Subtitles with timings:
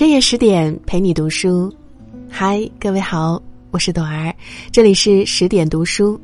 [0.00, 1.70] 深夜十点陪你读书，
[2.26, 3.38] 嗨，各位好，
[3.70, 4.34] 我是朵儿，
[4.72, 6.18] 这里是十点读书。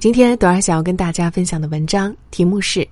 [0.00, 2.84] 今天朵儿想要跟大家分享的文章题目是：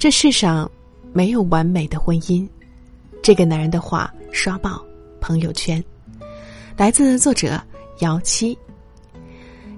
[0.00, 0.68] 这世上
[1.12, 2.44] 没有完美的婚姻。
[3.22, 4.84] 这个男人的话刷爆
[5.20, 5.80] 朋友圈，
[6.76, 7.62] 来自作者
[8.00, 8.58] 姚七。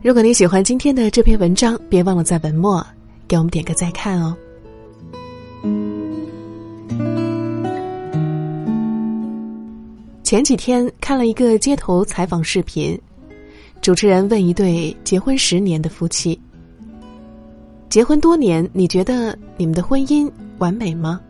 [0.03, 2.83] 如果你喜欢今天的这篇文章，别忘了在文末
[3.29, 4.35] 给我们点个再看哦。
[10.33, 12.99] 前几天看了一个街头采访视频，
[13.83, 16.41] 主持人问一对结婚十年的夫妻
[17.91, 21.21] ：“结婚多年，你觉得你们的婚姻完美吗？”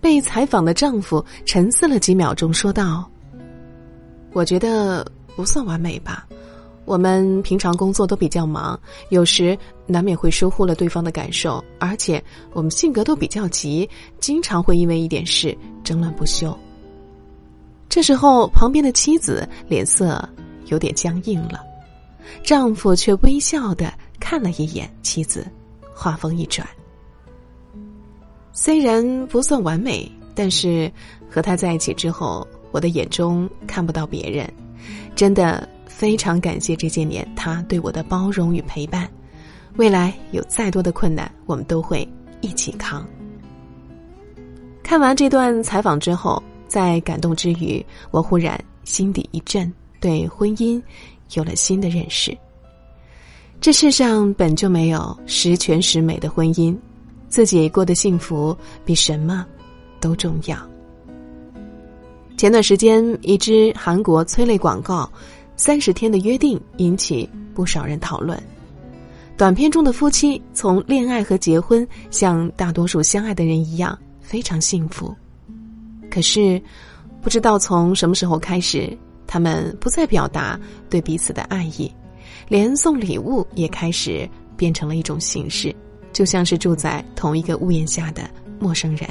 [0.00, 3.06] 被采访的丈夫沉思了几秒钟，说道
[4.32, 6.26] ：“我觉得不算完美吧。
[6.86, 8.80] 我们平常工作都比较忙，
[9.10, 9.54] 有时
[9.86, 12.24] 难免会疏忽了对方的感受，而且
[12.54, 13.86] 我们性格都比较急，
[14.18, 16.58] 经常会因为一点事争论不休。”
[17.96, 20.22] 这时候，旁边的妻子脸色
[20.66, 21.64] 有点僵硬了，
[22.44, 25.50] 丈夫却微笑的看了一眼妻子，
[25.94, 26.68] 话锋一转
[28.52, 30.92] ：“虽然不算完美，但是
[31.30, 34.46] 和他在一起之后，我的眼中看不到别人，
[35.14, 39.08] 真的非常感谢这些年他对我的包容与陪伴。
[39.76, 42.06] 未来有再多的困难，我们都会
[42.42, 43.08] 一起扛。”
[44.84, 46.42] 看完这段采访之后。
[46.66, 50.80] 在感动之余，我忽然心底一震，对婚姻
[51.34, 52.36] 有了新的认识。
[53.60, 56.76] 这世上本就没有十全十美的婚姻，
[57.28, 59.46] 自己过得幸福比什么
[60.00, 60.58] 都重要。
[62.36, 65.10] 前段时间，一支韩国催泪广告
[65.56, 68.38] 《三十天的约定》引起不少人讨论。
[69.38, 75.14] 短片中的夫妻从恋爱和结婚，像大多数相爱的人一样，非常幸福。
[76.10, 76.60] 可是，
[77.20, 78.96] 不知道从什么时候开始，
[79.26, 80.58] 他们不再表达
[80.88, 81.92] 对彼此的爱意，
[82.48, 85.74] 连送礼物也开始变成了一种形式，
[86.12, 89.08] 就像是住在同一个屋檐下的陌生人。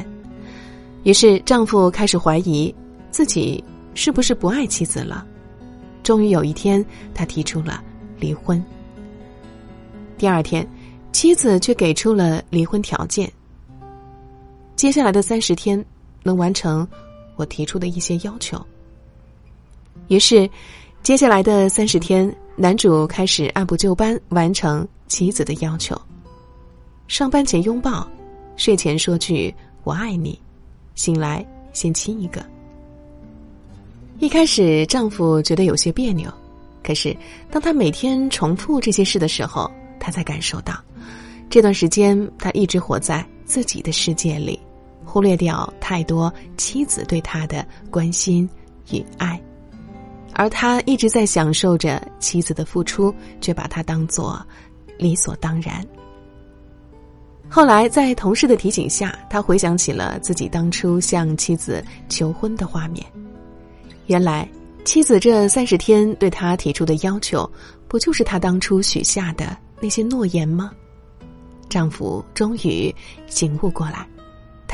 [1.03, 2.73] 于是，丈夫开始怀疑
[3.11, 3.63] 自己
[3.93, 5.25] 是不是不爱妻子了。
[6.01, 6.83] 终于有一天，
[7.13, 7.83] 他提出了
[8.19, 8.63] 离婚。
[10.17, 10.67] 第二天，
[11.11, 13.31] 妻子却给出了离婚条件。
[14.75, 15.83] 接下来的三十天。
[16.25, 16.87] 能完成
[17.35, 18.59] 我提出的一些要求。
[20.07, 20.49] 于是，
[21.03, 25.95] 接下来的三十天，男主开始按部就班完成妻子的要求：
[27.07, 28.07] 上班前拥抱，
[28.57, 29.53] 睡前说句
[29.85, 30.39] “我爱你”，
[30.95, 32.43] 醒来先亲一个。
[34.17, 36.33] 一开始，丈夫觉得有些别扭，
[36.83, 37.15] 可是
[37.51, 39.69] 当他每天重复这些事的时候，
[39.99, 40.73] 他才感受到，
[41.49, 44.59] 这段时间他一直活在自己的世界里。
[45.15, 48.49] 忽略掉太多妻子对他的关心
[48.91, 49.41] 与爱，
[50.33, 54.45] 而他一直在享受着妻子的付出，却把他当做
[54.97, 55.81] 理所当然。
[57.47, 63.01] 后来在同事的提醒下，他回想起了自己当初向妻子求婚的画面。
[64.07, 64.45] 原来，
[64.83, 67.49] 妻子这三十天对他提出的要求，
[67.87, 70.71] 不就是他当初许下的那些诺言吗？
[71.69, 72.93] 丈夫终于
[73.27, 74.05] 醒悟过来。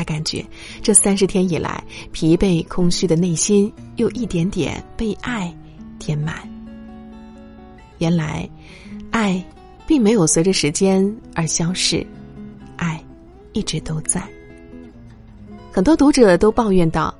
[0.02, 0.44] 他感觉
[0.82, 5.56] 这三十天以来疲惫空虚的内心又一点点被爱
[6.00, 6.38] 填满。
[8.00, 8.50] 原来，
[9.12, 9.46] 爱
[9.86, 12.04] 并没有随着时间而消逝，
[12.78, 13.00] 爱
[13.54, 14.28] 一直都在。
[15.72, 17.14] 很多读者都抱怨道，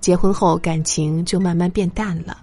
[0.00, 2.40] 结婚后感情就慢慢变淡了，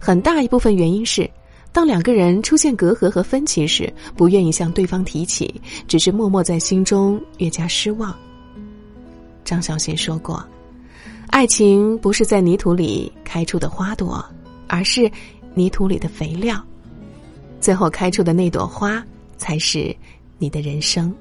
[0.00, 1.30] 很大一部分原因是，
[1.72, 8.16] 当两个人出现隔阂和分歧时，不愿意向对方提起，只是默默在心中越加失望。
[9.46, 10.44] 张小娴说过
[11.30, 14.22] ：“爱情不是在泥土里开出的花朵，
[14.66, 15.08] 而是
[15.54, 16.60] 泥土里的肥料。
[17.60, 19.02] 最后开出的那朵花，
[19.36, 19.94] 才是
[20.36, 21.14] 你的人生。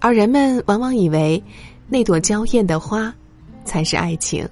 [0.00, 1.40] 而人们往往以为，
[1.86, 3.14] 那朵娇艳的花，
[3.64, 4.46] 才是爱情。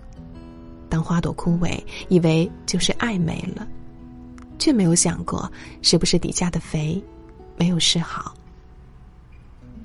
[0.89, 1.77] 当花朵枯萎，
[2.09, 3.67] 以为就是爱没了，
[4.57, 5.51] 却没有想过，
[5.83, 7.03] 是不是底下的肥，
[7.57, 8.33] 没有施好。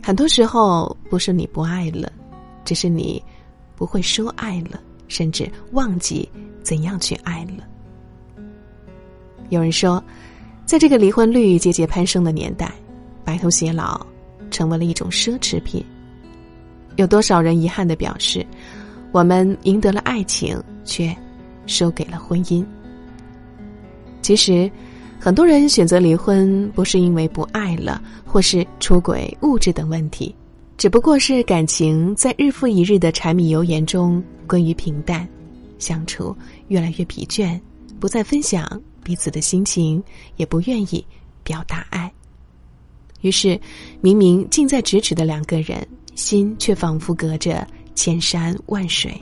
[0.04, 2.12] 很多时候，不是你不爱了。”
[2.64, 3.24] 只是你
[3.76, 6.30] 不会说爱了，甚至忘记
[6.64, 7.64] 怎样去爱了。
[9.50, 10.04] 有人说，
[10.66, 12.72] 在这个离婚率节节攀升的年代，
[13.26, 14.06] 白头偕老
[14.50, 15.84] 成为了一种奢侈品。
[16.96, 18.46] 有多少人遗憾的表示，
[19.12, 21.16] 我们赢得了爱情，却
[21.68, 22.66] 输给了婚姻？
[24.22, 24.72] 其实，
[25.20, 30.34] 很多人选择离婚，不是因为不爱了，或是出轨、物质等问题。
[30.82, 35.30] 只不过是感情在日复一日的柴米油盐中归于平淡，
[35.78, 36.36] 相处
[36.70, 37.62] 越来越疲倦，
[38.00, 40.04] 不再分享彼此的心情，
[40.38, 41.06] 也不愿意
[41.44, 42.12] 表达爱。
[43.22, 43.62] 于是，
[44.02, 49.14] 明明近在咫尺的两个人，心却仿佛隔着千山万水。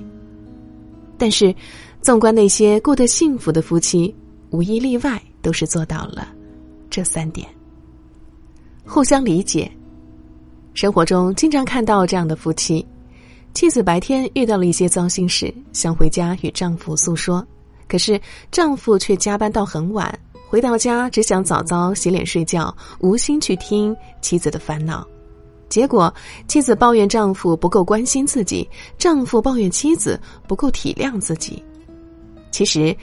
[1.18, 1.54] 但是，
[2.02, 4.16] 纵观那些过得幸福的夫妻，
[4.52, 6.30] 无一例外都是做到了
[6.90, 7.46] 这三点：
[8.86, 9.70] 互相理解。
[10.80, 12.88] 生活中经常看到这样的夫妻。
[13.54, 17.46] 妻子白天遇到了一些糟心事，想回家与丈夫诉说，
[17.90, 18.18] 可是
[18.50, 20.18] 丈夫却加班到很晚，
[20.48, 25.06] 回到家只想早早洗脸睡觉，无心去听妻子的烦恼。
[25.68, 26.14] 结果，
[26.48, 28.66] 妻子抱怨丈夫不够关心自己，
[28.98, 30.18] 丈夫抱怨妻子
[30.48, 31.62] 不够体谅自己。
[32.52, 32.96] 其实，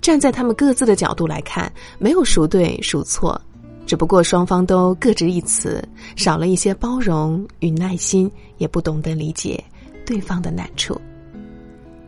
[0.00, 3.40] 站在他们各自的角度来看，没有孰对孰错，
[3.86, 5.86] 只不过双方都各执一词，
[6.16, 9.62] 少了一些包容与耐心，也不懂得理解。
[10.06, 11.00] 对方的难处，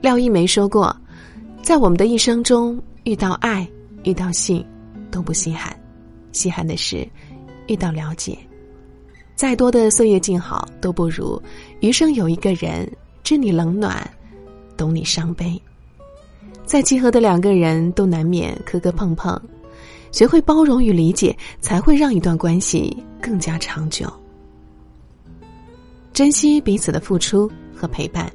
[0.02, 0.94] 廖一梅说过
[1.64, 3.66] ：“在我们的一生中，遇到爱、
[4.04, 4.62] 遇到性，
[5.10, 5.74] 都不稀罕，
[6.30, 7.08] 稀罕的是
[7.68, 8.36] 遇到了解。
[9.34, 11.40] 再多的岁月静好，都不如
[11.80, 12.86] 余生有一个人
[13.24, 14.06] 知你冷暖，
[14.76, 15.58] 懂你伤悲。
[16.66, 19.40] 再契合的两个人都难免磕磕碰碰，
[20.12, 24.12] 学会包容与理解，才会让一段关系更加长久。
[26.12, 28.32] 珍惜彼此的付出。”和陪伴。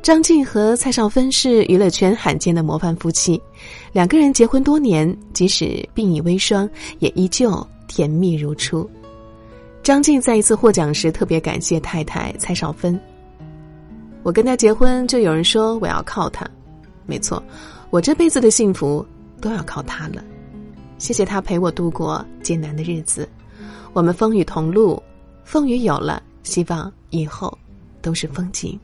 [0.00, 3.42] 张晋和蔡少芬是娱乐圈罕见的模范夫妻，
[3.92, 6.70] 两个人结婚多年，即使鬓已微霜，
[7.00, 8.88] 也依旧甜蜜如初。
[9.82, 12.96] 张晋在一次获奖时特别感谢太太蔡少芬
[14.22, 16.48] ：“我跟他结婚，就有人说我要靠他，
[17.04, 17.42] 没错，
[17.90, 19.04] 我这辈子的幸福
[19.40, 20.22] 都要靠他了。
[20.98, 23.28] 谢谢他陪我度过艰难的日子，
[23.92, 25.02] 我们风雨同路，
[25.44, 27.56] 风雨有了，希望以后。”
[28.00, 28.78] 都是风景。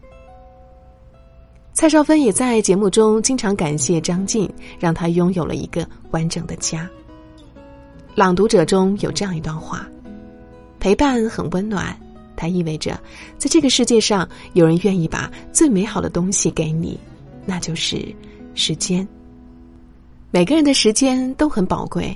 [1.73, 6.91] 蔡少芬也在节目中经常感谢张晋，让他拥有了一个完整的家。
[8.17, 9.87] 朗读者中有这样一段话：
[10.81, 11.97] 陪伴很温暖，
[12.37, 13.01] 它意味着
[13.39, 16.99] 在这个世界上有人愿意把最美好的东西给你，
[17.47, 18.13] 那就是
[18.57, 19.07] 时间。
[20.35, 22.13] 每个人的时间都很宝贵。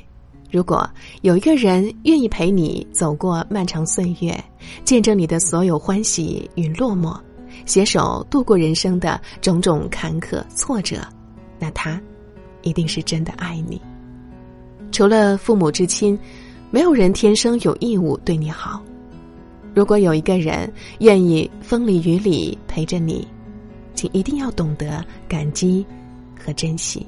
[0.50, 0.91] 如果
[1.23, 4.37] 有一个人愿意陪你走过漫长岁月，
[4.85, 7.17] 见证你的所有欢喜与落寞，
[7.65, 10.97] 携手度过人生的种种坎坷挫折，
[11.61, 12.03] 那他
[12.62, 13.81] 一定是真的爱你。
[14.91, 16.19] 除了父母至亲，
[16.73, 18.82] 没有人天生有义务对你好。
[19.76, 20.69] 如果有一个人
[20.99, 23.25] 愿意风里雨里陪着你，
[23.94, 25.87] 请一定要懂得感激
[26.37, 27.06] 和珍惜。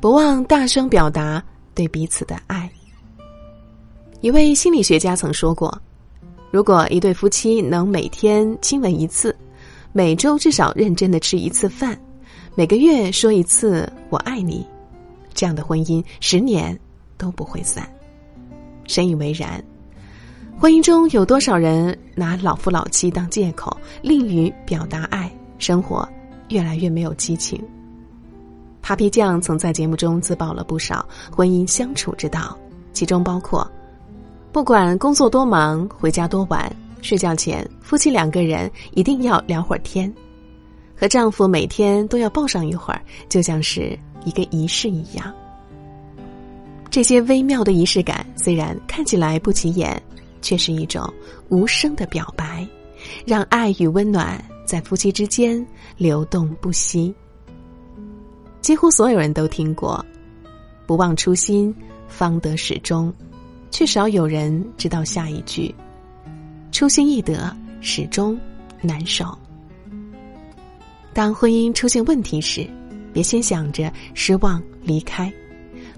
[0.00, 1.42] 不忘大声表达
[1.74, 2.70] 对彼此的爱。
[4.22, 5.78] 一位心理学家曾说过
[6.50, 9.36] ：“如果一对夫妻能每天亲吻一次，
[9.92, 12.00] 每周至少认真的吃一次饭，
[12.54, 14.66] 每个月说一次‘我爱你’，
[15.34, 16.78] 这样的婚姻十年
[17.18, 17.86] 都不会散。”
[18.88, 19.62] 深以为然。
[20.58, 26.08] 婚姻中有多少人拿老夫老妻当借口，吝于表达爱，生活
[26.48, 27.62] 越来越没有激情。
[28.82, 32.56] Papi 酱曾在节目中自曝了不少婚姻相处之道，
[32.92, 33.70] 其中包括：
[34.52, 40.10] 不管工作多忙，回家多晚，睡觉前夫妻两个人一定要聊会儿天；
[40.96, 45.32] 和丈夫每天都要抱上一会儿，就像是一个仪式一样。
[46.90, 50.02] 这些微妙的仪式感虽然看起来不起眼，
[50.42, 51.08] 却是一种
[51.48, 52.66] 无声的表白，
[53.24, 55.64] 让爱与温暖在夫妻之间
[55.96, 57.14] 流动不息。
[58.60, 60.04] 几乎所有人都听过
[60.86, 61.74] “不忘初心，
[62.08, 63.12] 方得始终”，
[63.70, 65.74] 却少有人知道下一句
[66.70, 68.38] ：“初心易得，始终
[68.80, 69.36] 难守。”
[71.12, 72.68] 当婚姻出现问题时，
[73.12, 75.32] 别先想着失望离开，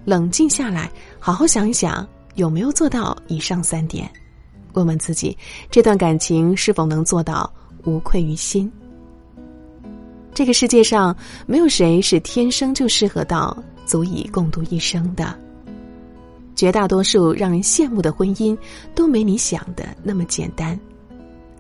[0.05, 4.11] 冷静下来，好好想一想有没有做到以上三点，
[4.73, 5.37] 问问自己
[5.71, 7.53] 这段感情是否能做到
[7.85, 8.73] 无愧于心。
[10.35, 11.15] 这个世界上
[11.47, 15.35] 没有谁是天生就适合到足以共度一生的。
[16.55, 18.57] 绝大多数让人羡慕的婚姻
[18.95, 20.79] 都没你想的那么简单，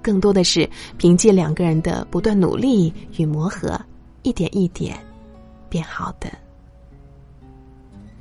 [0.01, 3.81] 更多的是凭借两个人的不断努力与磨合，
[4.23, 4.99] 一点一点
[5.69, 6.31] 变好的。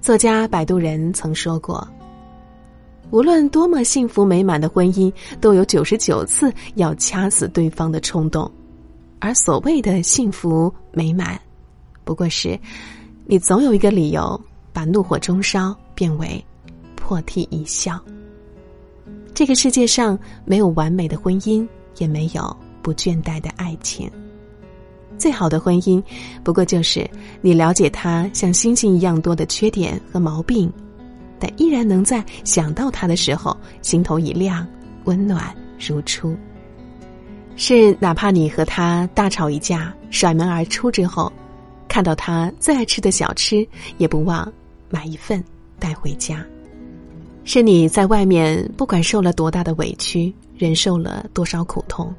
[0.01, 1.87] 作家摆渡人曾说过
[3.11, 8.51] ：“无论多么幸福美满的婚姻，都有九十九次要掐死对方的冲动。”
[9.21, 11.39] 而所谓的幸福美满，
[12.03, 12.59] 不过是，
[13.25, 14.39] 你总有一个理由
[14.73, 16.43] 把怒火中烧变为
[16.95, 17.99] 破涕一笑。
[19.31, 21.65] 这个世界上没有完美的婚姻，
[21.99, 24.09] 也没有不倦怠的爱情。
[25.19, 26.01] 最好的婚姻，
[26.43, 27.07] 不过就是
[27.41, 30.71] 你了解他像星星一样多的缺点和毛病，
[31.37, 34.67] 但依然能在想到他的时候心头一亮，
[35.03, 36.35] 温暖如初。
[37.63, 41.31] 是哪怕你和他大吵一架，甩门而出之后，
[41.87, 43.63] 看到他最爱吃的小吃，
[43.99, 44.51] 也不忘
[44.89, 45.43] 买一份
[45.77, 46.43] 带回家。
[47.43, 52.11] 是你在外面不管受了多大的委屈，忍受了多少苦痛。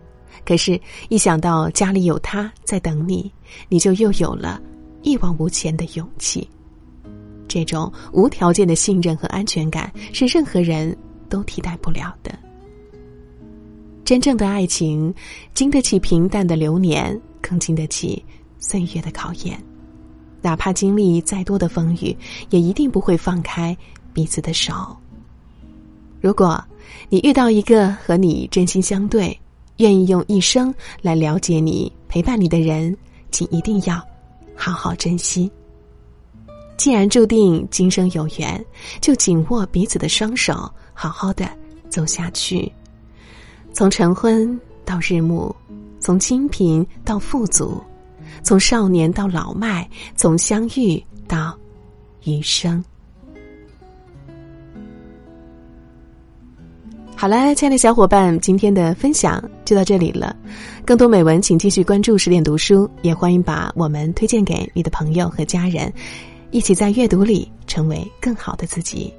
[0.44, 3.28] 可是，一想到家里有他在等你，
[3.68, 4.62] 你就又有了
[5.02, 6.48] 一往无前的勇气。
[7.48, 10.96] 这种无条件的信任和安全感，是任何人
[11.28, 12.32] 都替代不了的。
[14.12, 15.14] 真正的爱情，
[15.54, 18.22] 经得起平淡的流年，更经得起
[18.58, 19.58] 岁月的考验。
[20.42, 22.14] 哪怕经历再多的风雨，
[22.50, 23.74] 也一定不会放开
[24.12, 24.74] 彼此的手。
[26.20, 26.62] 如果
[27.08, 29.34] 你遇到一个和你真心相对，
[29.78, 32.94] 愿意用一生来了解你、陪伴你的人，
[33.30, 33.98] 请一定要
[34.54, 35.50] 好好珍惜。
[36.76, 38.62] 既然注定今生有缘，
[39.00, 41.48] 就紧握彼此的双手，好好的
[41.88, 42.70] 走下去。
[43.72, 45.54] 从晨昏到日暮，
[45.98, 47.82] 从清贫到富足，
[48.42, 51.58] 从少年到老迈，从相遇到
[52.24, 52.84] 余生。
[57.16, 60.36] 好了，亲爱的小伙伴，今天的分享就到这里了。
[60.84, 65.90] 更多美文，请继续关注十点读书，也欢迎把我们推荐给你的朋友和家人，
[66.50, 69.12] 一起在阅读里成为更好的自己。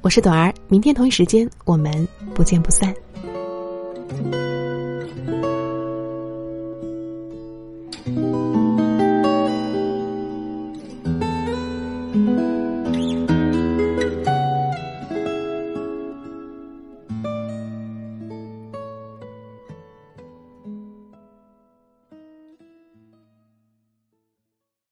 [0.00, 2.92] 我是朵儿，明天同一时间我们不见不散。
[4.12, 4.41] Thank you.